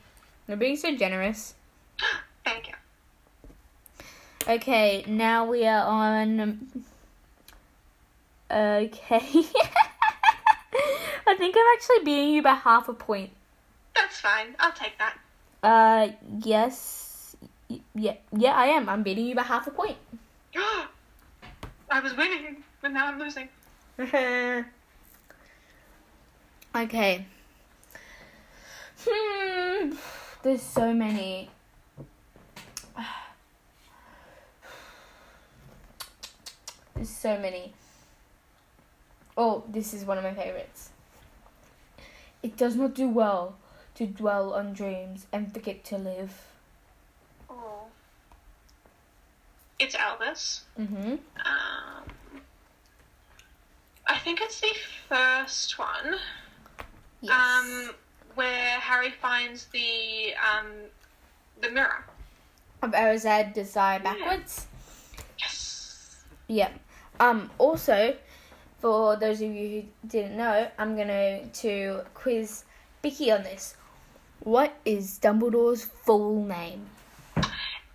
You're 0.47 0.57
being 0.57 0.77
so 0.77 0.95
generous. 0.95 1.55
Thank 2.45 2.69
you. 2.69 2.73
Okay, 4.47 5.05
now 5.07 5.45
we 5.45 5.67
are 5.67 5.85
on. 5.85 6.67
Okay. 8.51 9.15
I 11.25 11.35
think 11.37 11.55
I'm 11.55 11.65
actually 11.73 12.03
beating 12.03 12.33
you 12.33 12.41
by 12.41 12.53
half 12.53 12.89
a 12.89 12.93
point. 12.93 13.29
That's 13.95 14.19
fine. 14.19 14.55
I'll 14.59 14.73
take 14.73 14.97
that. 14.99 15.17
Uh, 15.63 16.09
yes. 16.43 17.37
Y- 17.69 17.79
Yeah, 17.95 18.15
yeah, 18.35 18.51
I 18.51 18.65
am. 18.67 18.89
I'm 18.89 19.03
beating 19.03 19.25
you 19.25 19.35
by 19.35 19.43
half 19.43 19.67
a 19.67 19.71
point. 19.71 19.95
I 20.55 21.99
was 22.01 22.15
winning, 22.17 22.63
but 22.81 22.91
now 22.91 23.07
I'm 23.07 23.19
losing. 23.19 23.47
okay. 26.75 27.25
Hmm. 29.05 29.93
There's 30.43 30.61
so 30.61 30.93
many. 30.93 31.49
There's 36.95 37.09
so 37.09 37.39
many. 37.39 37.73
Oh, 39.37 39.63
this 39.67 39.93
is 39.93 40.05
one 40.05 40.17
of 40.17 40.23
my 40.23 40.33
favorites. 40.33 40.89
It 42.43 42.57
does 42.57 42.75
not 42.75 42.93
do 42.93 43.07
well 43.07 43.55
to 43.95 44.05
dwell 44.05 44.53
on 44.53 44.73
dreams 44.73 45.27
and 45.31 45.53
forget 45.53 45.83
to 45.85 45.97
live. 45.97 46.41
Oh. 47.49 47.85
It's 49.79 49.95
Albus. 49.95 50.63
Mm-hmm. 50.79 51.13
Um, 51.13 52.11
I 54.07 54.17
think 54.19 54.41
it's 54.41 54.59
the 54.59 54.75
first 55.07 55.77
one. 55.79 56.15
Yes. 57.21 57.31
Um, 57.31 57.91
where 58.35 58.79
Harry 58.79 59.11
finds 59.11 59.65
the 59.67 60.33
um, 60.35 60.67
the 61.61 61.69
mirror. 61.69 62.05
of 62.81 62.91
Erised 62.91 63.53
Desire 63.53 63.99
backwards. 63.99 64.67
Yes. 65.39 66.23
Yep. 66.47 66.73
Um. 67.19 67.49
Also, 67.57 68.15
for 68.81 69.15
those 69.15 69.41
of 69.41 69.51
you 69.51 69.69
who 69.69 70.07
didn't 70.07 70.35
know, 70.35 70.67
I'm 70.77 70.97
gonna 70.97 71.45
to 71.45 72.01
quiz 72.15 72.63
Vicky 73.03 73.31
on 73.31 73.43
this. 73.43 73.75
What 74.39 74.73
is 74.83 75.19
Dumbledore's 75.19 75.83
full 75.83 76.43
name? 76.43 76.87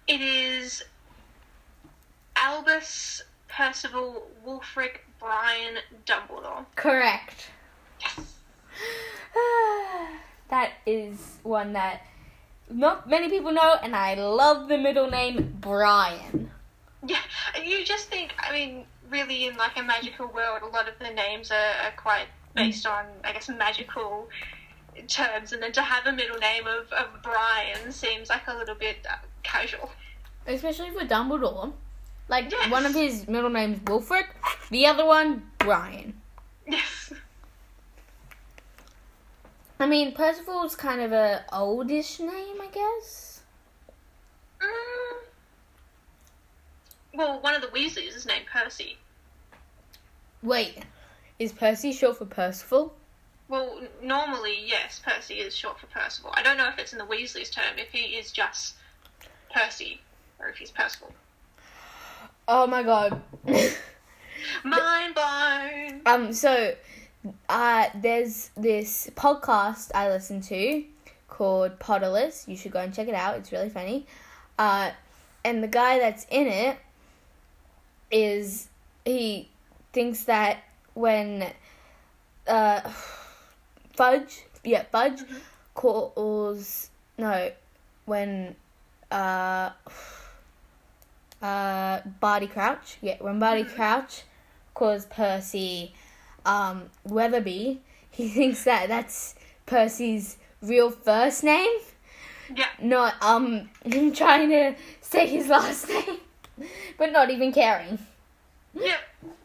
It 0.07 0.21
is 0.21 0.85
Albus 2.37 3.23
Percival 3.49 4.29
Wulfric 4.47 4.99
Brian 5.19 5.79
Dumbledore. 6.07 6.65
Correct. 6.77 7.47
Yes. 8.01 8.35
that 10.49 10.71
is 10.87 11.39
one 11.43 11.73
that 11.73 12.03
not 12.71 13.09
many 13.09 13.29
people 13.29 13.53
know, 13.53 13.77
and 13.83 13.97
I 13.97 14.15
love 14.15 14.69
the 14.69 14.79
middle 14.79 15.11
name 15.11 15.57
Brian. 15.61 16.51
Yeah, 17.05 17.19
you 17.63 17.85
just 17.85 18.09
think, 18.09 18.35
I 18.39 18.53
mean, 18.53 18.85
really 19.11 19.47
in 19.47 19.57
like 19.57 19.77
a 19.77 19.83
magical 19.83 20.27
world, 20.29 20.63
a 20.63 20.67
lot 20.67 20.89
of 20.89 20.95
the 20.99 21.11
names 21.11 21.51
are, 21.51 21.75
are 21.85 21.93
quite 21.97 22.27
based 22.55 22.87
on, 22.87 23.05
I 23.25 23.33
guess, 23.33 23.49
magical 23.49 24.29
terms, 25.09 25.53
and 25.53 25.63
then 25.63 25.73
to 25.73 25.83
have 25.83 26.07
a 26.07 26.13
middle 26.13 26.39
name 26.39 26.67
of, 26.67 26.91
of 26.93 27.23
Brian 27.23 27.93
seems 27.93 28.29
like 28.31 28.47
a 28.49 28.57
little 28.57 28.75
bit 28.75 29.07
uh, 29.11 29.17
casual. 29.43 29.91
Especially 30.47 30.91
for 30.91 31.01
Dumbledore. 31.05 31.73
Like 32.29 32.51
Yes. 32.51 32.71
one 32.71 32.87
of 32.87 32.95
his 32.95 33.29
middle 33.29 33.51
names 33.51 33.79
Wilfred, 33.87 34.27
the 34.71 34.87
other 34.87 35.05
one 35.05 35.51
Brian. 35.59 36.21
Yes. 36.67 37.13
I 39.79 39.87
mean, 39.87 40.13
Percival's 40.15 40.75
kind 40.75 41.01
of 41.03 41.13
a 41.13 41.45
oldish 41.53 42.19
name, 42.19 42.61
I 42.61 42.69
guess. 42.73 43.43
Mm. 44.61 44.96
Well, 47.17 47.41
one 47.41 47.55
of 47.55 47.63
the 47.63 47.69
Weasleys 47.69 48.15
is 48.15 48.27
named 48.27 48.45
Percy. 48.53 48.99
Wait, 50.43 50.85
is 51.39 51.51
Percy 51.51 51.93
short 51.93 52.19
for 52.19 52.27
Percival? 52.27 52.95
Well, 53.49 53.81
normally, 54.03 54.59
yes, 54.67 55.01
Percy 55.03 55.37
is 55.37 55.57
short 55.57 55.81
for 55.81 55.87
Percival. 55.87 56.31
I 56.35 56.43
don't 56.43 56.59
know 56.59 56.69
if 56.69 56.79
it's 56.79 56.93
in 56.93 56.99
the 56.99 57.07
Weasley's 57.07 57.49
term, 57.49 57.79
if 57.79 57.89
he 57.91 58.17
is 58.17 58.33
just 58.33 58.75
Percy, 59.51 60.03
or 60.39 60.49
if 60.49 60.59
he's 60.59 60.71
Percival. 60.71 61.11
Oh 62.49 62.67
my 62.67 62.83
god. 62.83 63.23
Mind 64.65 65.15
blown! 65.15 66.03
um, 66.05 66.33
so, 66.35 66.75
uh, 67.49 67.87
there's 67.95 68.51
this 68.59 69.11
podcast 69.17 69.91
I 69.95 70.11
listen 70.11 70.43
to 70.43 70.85
called 71.29 71.79
Potterless. 71.79 72.47
You 72.47 72.57
should 72.57 72.73
go 72.73 72.81
and 72.81 72.93
check 72.93 73.09
it 73.09 73.15
out. 73.15 73.39
It's 73.39 73.53
really 73.53 73.71
funny. 73.71 74.07
Uh, 74.59 74.91
and 75.45 75.63
the 75.63 75.69
guy 75.69 75.99
that's 75.99 76.27
in 76.31 76.47
it 76.47 76.77
is 78.11 78.69
he 79.05 79.49
thinks 79.93 80.25
that 80.25 80.59
when 80.95 81.51
uh 82.47 82.81
Fudge, 83.95 84.45
yeah, 84.65 84.85
Fudge 84.93 85.21
calls 85.75 86.91
no 87.19 87.51
when 88.05 88.55
uh 89.11 89.71
uh 91.43 92.01
Barty 92.21 92.47
Crouch, 92.47 92.99
yeah, 93.01 93.17
when 93.21 93.39
Barty 93.39 93.65
Crouch 93.65 94.23
calls 94.75 95.07
Percy 95.07 95.93
um 96.45 96.91
Weatherby, 97.05 97.81
he 98.11 98.29
thinks 98.37 98.65
that 98.65 98.89
that's 98.89 99.35
Percy's 99.67 100.37
real 100.63 100.91
first 100.91 101.45
name, 101.45 101.71
Yeah. 102.55 102.67
not 102.81 103.15
um 103.23 103.69
him 103.85 104.13
trying 104.13 104.49
to 104.51 104.75
say 105.01 105.27
his 105.27 105.49
last 105.49 105.89
name, 105.91 106.19
but 106.99 107.13
not 107.13 107.31
even 107.31 107.53
caring. 107.53 107.99
Yeah. 108.75 108.97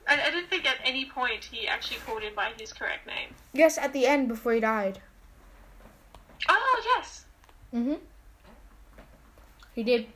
I, 0.07 0.21
I 0.21 0.31
didn't 0.31 0.49
think 0.49 0.65
at 0.65 0.77
any 0.83 1.05
point 1.05 1.45
he 1.45 1.67
actually 1.67 1.97
called 2.05 2.21
him 2.21 2.33
by 2.35 2.51
his 2.59 2.73
correct 2.73 3.07
name. 3.07 3.29
Yes, 3.53 3.77
at 3.77 3.93
the 3.93 4.05
end 4.05 4.27
before 4.27 4.53
he 4.53 4.59
died. 4.59 4.99
Oh, 6.49 6.81
yes. 6.97 7.25
Mhm. 7.73 7.99
He 9.73 9.83
did. 9.83 10.07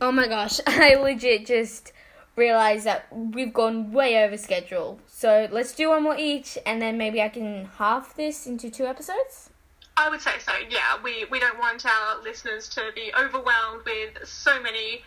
Oh 0.00 0.12
my 0.12 0.28
gosh, 0.28 0.60
I 0.66 0.94
legit 0.94 1.46
just 1.46 1.92
realized 2.36 2.84
that 2.86 3.06
we've 3.10 3.52
gone 3.52 3.92
way 3.92 4.22
over 4.22 4.36
schedule. 4.36 5.00
So 5.06 5.48
let's 5.50 5.74
do 5.74 5.88
one 5.90 6.02
more 6.02 6.16
each, 6.16 6.56
and 6.64 6.80
then 6.80 6.96
maybe 6.96 7.20
I 7.20 7.28
can 7.28 7.66
half 7.78 8.14
this 8.14 8.46
into 8.46 8.70
two 8.70 8.86
episodes. 8.86 9.50
I 9.96 10.08
would 10.08 10.20
say 10.20 10.38
so, 10.38 10.52
yeah. 10.70 11.02
We, 11.02 11.26
we 11.30 11.40
don't 11.40 11.58
want 11.58 11.84
our 11.84 12.22
listeners 12.22 12.68
to 12.70 12.90
be 12.94 13.12
overwhelmed 13.18 13.84
with 13.84 14.26
so 14.26 14.62
many 14.62 15.02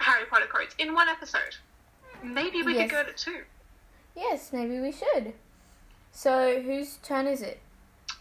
Harry 0.00 0.24
Potter 0.26 0.46
quotes 0.46 0.74
in 0.78 0.94
one 0.94 1.08
episode. 1.08 1.56
Maybe 2.22 2.62
we 2.62 2.74
Yes. 2.74 2.82
could 2.82 2.90
go 2.90 3.04
to 3.04 3.12
two. 3.12 3.44
Yes, 4.16 4.52
maybe 4.52 4.80
we 4.80 4.92
should. 4.92 5.34
So 6.12 6.60
whose 6.60 6.96
turn 6.98 7.26
is 7.26 7.42
it? 7.42 7.60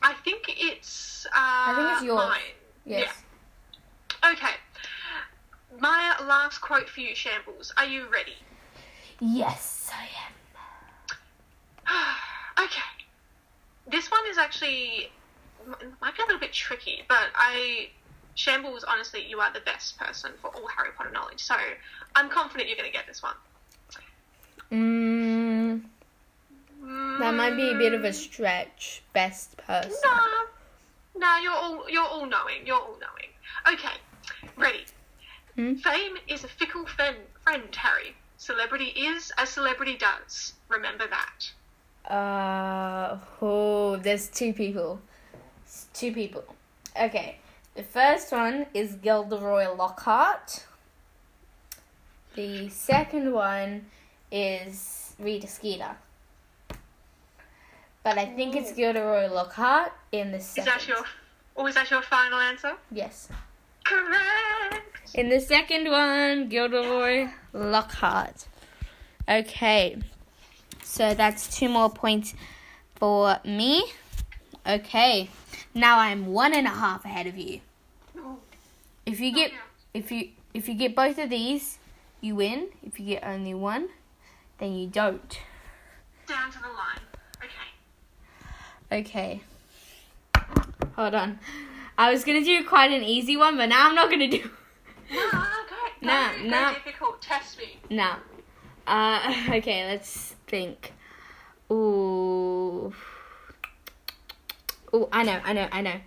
I 0.02 0.14
think 0.14 0.46
it's. 0.48 1.26
Uh, 1.36 1.76
think 1.76 1.92
it's 1.94 2.04
yours. 2.04 2.30
Mine. 2.30 2.40
Yes. 2.86 3.24
Okay. 4.24 4.54
My 5.80 6.16
last 6.22 6.60
quote 6.60 6.90
for 6.90 7.00
you, 7.02 7.16
Shambles. 7.16 7.74
Are 7.78 7.86
you 7.86 8.08
ready? 8.12 8.36
Yes, 9.20 9.92
I 9.94 10.08
am. 11.88 12.64
okay. 12.66 12.82
This 13.88 14.10
one 14.12 14.26
is 14.30 14.38
actually 14.38 15.12
might 16.02 16.16
be 16.16 16.22
a 16.24 16.26
little 16.26 16.40
bit 16.40 16.54
tricky, 16.54 17.04
but 17.08 17.30
I 17.36 17.90
Shambles. 18.40 18.86
Honestly, 18.86 19.26
you 19.28 19.42
are 19.42 19.52
the 19.52 19.60
best 19.60 19.98
person 19.98 20.32
for 20.42 20.48
all 20.56 20.66
Harry 20.68 20.92
Potter 20.96 21.12
knowledge, 21.12 21.44
so 21.44 21.56
I'm 22.16 22.30
confident 22.30 22.70
you're 22.70 22.78
going 22.78 22.90
to 22.90 22.98
get 22.98 23.06
this 23.06 23.22
one. 23.22 23.36
Mm, 24.72 25.82
that 27.20 27.34
might 27.34 27.58
be 27.58 27.70
a 27.70 27.74
bit 27.74 27.94
of 27.94 28.06
a 28.06 28.14
stretch. 28.14 29.04
Best 29.12 29.58
person. 29.58 29.92
No, 30.06 30.20
no, 31.18 31.38
you're 31.40 31.52
all 31.52 31.90
you're 31.90 32.06
all 32.06 32.26
knowing. 32.26 32.66
You're 32.66 32.78
all 32.78 32.98
knowing. 33.02 33.74
Okay, 33.74 33.98
ready. 34.56 34.86
Hmm? 35.56 35.74
Fame 35.76 36.16
is 36.30 36.46
a 36.46 36.48
fickle 36.48 36.86
friend, 36.86 37.18
friend, 37.44 37.76
Harry. 37.76 38.16
Celebrity 38.38 38.94
is 38.96 39.34
as 39.38 39.50
celebrity 39.50 39.98
does. 39.98 40.54
Remember 40.70 41.06
that. 41.10 42.10
Uh, 42.10 43.18
oh, 43.42 43.98
there's 43.98 44.30
two 44.30 44.54
people. 44.54 45.02
It's 45.66 45.88
two 45.94 46.14
people. 46.14 46.46
Okay, 46.98 47.38
the 47.76 47.84
first 47.84 48.32
one 48.32 48.66
is 48.74 48.96
Gilderoy 48.96 49.76
Lockhart. 49.76 50.66
The 52.36 52.70
second 52.70 53.32
one 53.34 53.86
is 54.32 55.14
Rita 55.20 55.48
Skeeter. 55.48 55.96
But 58.04 58.18
I 58.18 58.26
think 58.26 58.56
it's 58.56 58.72
Gilderoy 58.72 59.32
Lockhart 59.32 59.92
in 60.12 60.32
the 60.32 60.38
Is 60.38 60.56
that 60.56 60.88
your, 60.88 61.68
is 61.68 61.76
that 61.76 61.92
your 61.92 62.02
final 62.02 62.40
answer? 62.40 62.74
Yes. 62.92 63.30
Correct. 63.84 65.12
In 65.14 65.30
the 65.30 65.40
second 65.40 65.90
one, 65.90 66.50
Gilderoy 66.50 67.30
Lockhart. 67.54 68.48
Okay. 69.28 69.98
So 70.84 71.14
that's 71.14 71.56
two 71.58 71.70
more 71.70 71.90
points 71.90 72.34
for 72.96 73.40
me. 73.46 73.84
Okay. 74.68 75.30
Now 75.74 76.00
I'm 76.00 76.28
one 76.28 76.54
and 76.54 76.68
a 76.68 76.72
half 76.72 77.06
ahead 77.06 77.28
of 77.28 77.38
you. 77.38 77.62
If 79.06 79.20
you 79.20 79.34
get 79.34 79.52
if 79.94 80.12
you 80.12 80.30
if 80.54 80.68
you 80.68 80.76
get 80.76 80.96
both 80.96 81.18
of 81.18 81.30
these, 81.30 81.78
you 82.22 82.36
win. 82.36 82.70
If 82.86 83.00
you 83.00 83.06
get 83.06 83.24
only 83.24 83.54
one, 83.54 83.90
then 84.60 84.74
you 84.74 84.88
don't. 84.88 85.40
Down 86.28 86.52
to 86.52 86.60
the 86.60 86.68
line. 86.68 87.00
Okay. 88.92 89.00
Okay. 89.00 89.42
Hold 90.96 91.16
on. 91.16 91.40
I 91.98 92.12
was 92.12 92.24
gonna 92.24 92.44
do 92.44 92.64
quite 92.66 92.92
an 92.92 93.04
easy 93.04 93.36
one, 93.36 93.58
but 93.58 93.68
now 93.68 93.88
I'm 93.90 93.96
not 93.96 94.10
gonna 94.10 94.30
do. 94.30 94.50
No, 95.12 95.30
go, 95.32 96.42
go 96.42 96.50
nah. 96.50 96.74
difficult. 96.74 97.22
Test 97.22 97.58
me. 97.58 97.78
No. 97.90 98.14
Uh, 98.86 99.34
okay, 99.50 99.86
let's 99.88 100.36
think. 100.48 100.94
Ooh. 101.72 102.49
Ooh, 104.94 105.08
I 105.12 105.24
know, 105.24 105.40
I 105.44 105.54
know, 105.54 105.68
I 105.72 105.82
know. 105.82 106.00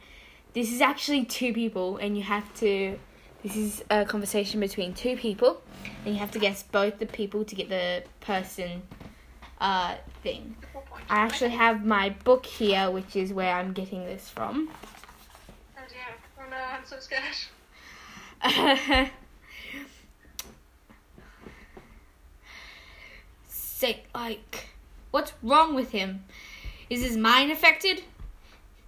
This 0.55 0.73
is 0.73 0.81
actually 0.81 1.25
two 1.25 1.53
people, 1.53 1.97
and 1.99 2.17
you 2.17 2.23
have 2.25 2.53
to. 2.55 2.99
This 3.43 3.57
is 3.57 3.85
a 3.91 4.05
conversation 4.05 4.61
between 4.61 4.95
two 4.95 5.17
people, 5.17 5.63
and 6.05 6.15
you 6.15 6.21
have 6.21 6.31
to 6.33 6.39
guess 6.39 6.63
both 6.63 6.99
the 6.99 7.07
people 7.07 7.45
to 7.45 7.55
get 7.55 7.69
the 7.69 8.05
person 8.21 8.83
uh, 9.61 9.97
thing. 10.23 10.57
I 11.09 11.19
actually 11.19 11.51
have 11.51 11.85
my 11.85 12.11
book 12.25 12.47
here, 12.47 12.91
which 12.91 13.17
is 13.17 13.33
where 13.33 13.55
I'm 13.55 13.73
getting 13.73 14.05
this 14.05 14.29
from. 14.29 14.69
Oh 15.77 15.83
dear. 15.89 15.99
Oh 16.39 16.45
no, 16.51 16.57
I'm 16.57 16.85
so 16.85 16.99
scared. 16.99 17.23
Say, 23.49 24.03
like, 24.15 24.67
what's 25.11 25.33
wrong 25.43 25.75
with 25.75 25.91
him? 25.91 26.25
Is 26.91 27.03
his 27.03 27.17
mind 27.17 27.51
affected? 27.51 28.03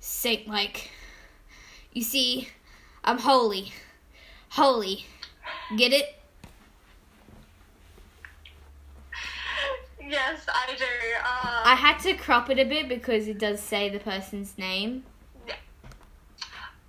Say, 0.07 0.45
like, 0.47 0.91
you 1.95 2.03
see, 2.03 2.49
I'm 3.03 3.19
holy. 3.19 3.73
Holy. 4.51 5.07
Get 5.79 5.95
it? 5.95 6.21
Yes, 10.07 10.45
I 10.47 10.75
do. 10.77 10.85
Uh, 10.85 11.63
I 11.65 11.75
had 11.75 11.99
to 12.01 12.13
crop 12.13 12.51
it 12.51 12.59
a 12.59 12.67
bit 12.67 12.87
because 12.87 13.29
it 13.29 13.39
does 13.39 13.61
say 13.61 13.89
the 13.89 13.99
person's 13.99 14.59
name. 14.59 15.05
Um, 15.49 15.55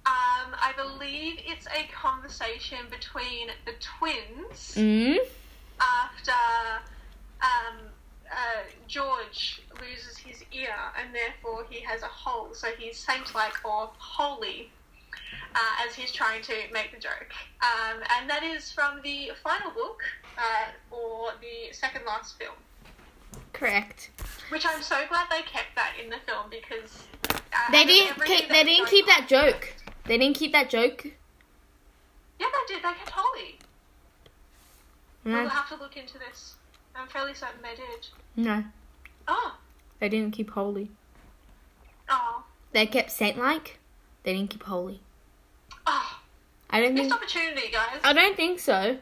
I 0.06 0.74
believe 0.76 1.40
it's 1.46 1.68
a 1.68 1.88
conversation 1.94 2.80
between 2.92 3.48
the 3.66 3.72
twins 3.80 4.76
Mm? 4.76 5.18
after 5.80 6.84
um, 7.42 7.78
uh, 8.36 8.64
George 8.88 9.62
loses 9.82 10.18
his 10.18 10.44
ear 10.52 10.76
and 11.00 11.14
therefore 11.16 11.66
he 11.70 11.80
has 11.82 12.02
a 12.04 12.08
hole, 12.08 12.54
so 12.54 12.68
he's 12.78 12.98
saint-like 12.98 13.64
or 13.64 13.90
holy 13.98 14.70
uh, 15.56 15.88
as 15.88 15.96
he's 15.96 16.12
trying 16.12 16.42
to 16.44 16.54
make 16.74 16.92
the 16.94 17.00
joke. 17.00 17.32
Um, 17.62 18.02
and 18.18 18.30
that 18.30 18.44
is 18.44 18.72
from 18.72 19.00
the 19.04 19.32
final 19.44 19.72
book 19.72 20.02
uh, 20.38 20.96
or 20.96 21.30
the 21.42 21.74
second 21.74 22.02
last 22.06 22.38
film. 22.38 22.56
Correct. 23.54 24.12
Which 24.50 24.66
I'm 24.66 24.82
so 24.82 24.98
glad 25.10 25.28
they 25.32 25.42
kept 25.44 25.76
that 25.76 25.94
in 26.02 26.10
the 26.10 26.18
film 26.26 26.48
because 26.50 27.04
uh, 27.32 27.72
They 27.72 27.86
didn't 27.86 28.22
keep, 28.26 28.48
that 28.50 28.54
they 28.54 28.64
didn't 28.64 28.88
keep 28.88 29.06
on- 29.06 29.10
that 29.20 29.28
joke. 29.30 29.74
They 30.06 30.18
didn't 30.18 30.36
keep 30.38 30.52
that 30.52 30.70
joke. 30.70 31.08
Yeah, 32.40 32.48
they 32.52 32.74
did. 32.76 32.84
They 32.84 32.90
kept 32.90 33.10
Holly. 33.10 33.58
No. 35.24 35.40
We'll 35.42 35.50
have 35.50 35.70
to 35.70 35.76
look 35.76 35.98
into 35.98 36.20
this. 36.20 36.56
I'm 36.98 37.08
fairly 37.08 37.34
certain 37.34 37.60
they 37.62 37.76
did. 37.76 38.08
No. 38.36 38.64
Oh, 39.28 39.58
They 40.00 40.10
didn't 40.10 40.32
keep 40.32 40.52
holy. 40.52 40.90
oh, 42.10 42.44
They 42.72 42.86
kept 42.86 43.12
saint 43.12 43.38
like. 43.38 43.80
They 44.24 44.34
didn't 44.34 44.50
keep 44.50 44.64
holy. 44.64 45.02
oh! 45.88 46.20
I 46.70 46.80
don't 46.82 46.94
think 46.96 47.06
Missed 47.10 47.16
opportunity, 47.16 47.72
guys. 47.72 48.00
I 48.04 48.12
don't 48.14 48.36
think 48.36 48.60
so. 48.60 48.98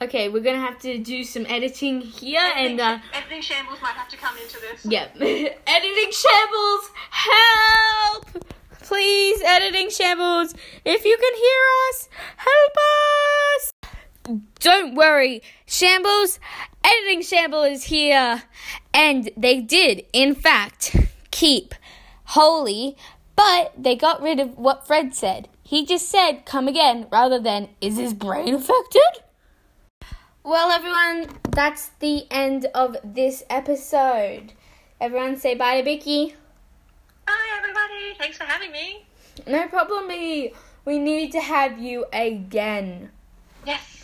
Okay, 0.00 0.28
we're 0.28 0.42
gonna 0.44 0.60
have 0.60 0.78
to 0.82 0.98
do 0.98 1.24
some 1.24 1.44
editing 1.46 2.00
here 2.00 2.40
and 2.54 2.78
uh 2.78 2.98
editing 3.12 3.40
shambles 3.42 3.80
might 3.82 3.94
have 3.94 4.08
to 4.10 4.16
come 4.16 4.36
into 4.38 4.58
this. 4.60 4.84
Yep. 4.86 5.16
editing 5.20 6.12
shambles 6.12 6.90
help! 7.10 8.44
Please, 8.82 9.42
editing 9.44 9.90
shambles, 9.90 10.54
if 10.84 11.04
you 11.04 11.16
can 11.16 11.34
hear 11.34 11.62
us, 11.90 12.08
help 12.36 12.72
us! 12.76 13.27
Don't 14.60 14.94
worry, 14.94 15.42
Shambles, 15.66 16.38
editing 16.84 17.22
shamble 17.22 17.62
is 17.62 17.84
here. 17.84 18.42
And 18.92 19.30
they 19.36 19.60
did, 19.60 20.04
in 20.12 20.34
fact, 20.34 20.96
keep 21.30 21.74
holy, 22.24 22.96
but 23.36 23.72
they 23.76 23.96
got 23.96 24.20
rid 24.22 24.40
of 24.40 24.58
what 24.58 24.86
Fred 24.86 25.14
said. 25.14 25.48
He 25.62 25.84
just 25.86 26.08
said, 26.08 26.44
come 26.44 26.68
again, 26.68 27.06
rather 27.10 27.38
than, 27.38 27.68
is 27.80 27.98
his 27.98 28.14
brain 28.14 28.54
affected? 28.54 29.22
Well, 30.42 30.70
everyone, 30.70 31.28
that's 31.50 31.90
the 32.00 32.26
end 32.30 32.66
of 32.74 32.96
this 33.04 33.44
episode. 33.50 34.52
Everyone 35.00 35.36
say 35.36 35.54
bye 35.54 35.76
to 35.78 35.82
Vicky. 35.84 36.34
Hi, 37.26 37.58
everybody. 37.58 38.14
Thanks 38.18 38.38
for 38.38 38.44
having 38.44 38.72
me. 38.72 39.06
No 39.46 39.68
problem, 39.68 40.08
Vicky. 40.08 40.54
We 40.84 40.98
need 40.98 41.32
to 41.32 41.40
have 41.40 41.78
you 41.78 42.06
again. 42.12 43.10
Yes. 43.66 43.97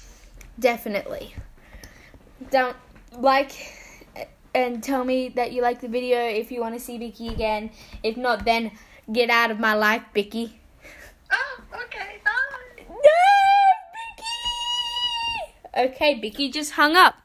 Definitely. 0.58 1.34
Don't 2.50 2.76
like 3.18 3.52
and 4.54 4.82
tell 4.82 5.04
me 5.04 5.28
that 5.30 5.52
you 5.52 5.62
like 5.62 5.80
the 5.80 5.88
video 5.88 6.18
if 6.18 6.52
you 6.52 6.60
want 6.60 6.74
to 6.74 6.80
see 6.80 6.96
Vicky 6.98 7.28
again. 7.28 7.70
If 8.02 8.16
not, 8.16 8.44
then 8.44 8.70
get 9.12 9.30
out 9.30 9.50
of 9.50 9.58
my 9.58 9.74
life, 9.74 10.02
Vicky. 10.14 10.60
Oh, 11.30 11.60
okay. 11.74 12.20
Bye. 12.24 12.84
No, 12.88 12.94
Vicky. 15.76 15.92
Okay, 15.94 16.20
Vicky 16.20 16.50
just 16.50 16.72
hung 16.72 16.96
up. 16.96 17.16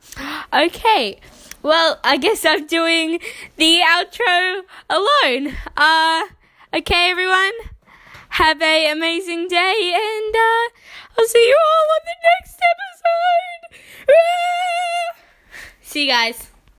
Okay. 0.52 1.20
Well, 1.62 2.00
I 2.04 2.18
guess 2.18 2.46
I'm 2.46 2.66
doing 2.66 3.20
the 3.58 3.82
outro 3.86 4.62
alone. 4.90 5.56
Uh, 5.78 6.24
okay, 6.74 7.12
everyone. 7.12 7.52
Have 8.30 8.62
a 8.62 8.92
amazing 8.92 9.48
day, 9.48 9.94
and 9.94 10.36
uh, 10.36 10.70
I'll 11.18 11.28
see 11.28 11.46
you 11.48 11.58
all 11.58 11.88
on 11.96 12.04
the 12.06 12.16
next 12.30 12.60
episode. 12.72 14.08
Ah! 14.10 15.22
See 15.82 16.04
you 16.04 16.08
guys. 16.12 16.49